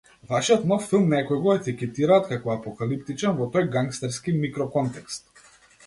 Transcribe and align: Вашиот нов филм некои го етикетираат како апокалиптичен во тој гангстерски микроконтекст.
Вашиот 0.29 0.61
нов 0.71 0.87
филм 0.93 1.05
некои 1.15 1.41
го 1.43 1.53
етикетираат 1.59 2.31
како 2.31 2.55
апокалиптичен 2.57 3.39
во 3.43 3.49
тој 3.57 3.71
гангстерски 3.79 4.39
микроконтекст. 4.43 5.37